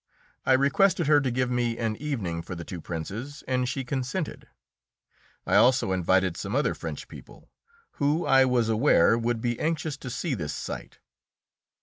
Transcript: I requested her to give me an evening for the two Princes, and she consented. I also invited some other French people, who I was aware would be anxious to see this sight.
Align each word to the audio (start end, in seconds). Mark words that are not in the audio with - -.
I 0.47 0.53
requested 0.53 1.05
her 1.05 1.21
to 1.21 1.29
give 1.29 1.51
me 1.51 1.77
an 1.77 1.95
evening 1.97 2.41
for 2.41 2.55
the 2.55 2.63
two 2.63 2.81
Princes, 2.81 3.43
and 3.47 3.69
she 3.69 3.83
consented. 3.83 4.47
I 5.45 5.57
also 5.57 5.91
invited 5.91 6.35
some 6.35 6.55
other 6.55 6.73
French 6.73 7.07
people, 7.07 7.51
who 7.97 8.25
I 8.25 8.45
was 8.45 8.67
aware 8.67 9.15
would 9.15 9.41
be 9.41 9.59
anxious 9.59 9.97
to 9.97 10.09
see 10.09 10.33
this 10.33 10.53
sight. 10.55 10.97